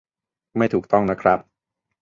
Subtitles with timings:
[0.57, 1.39] ไม่ถูกต้องนะครับ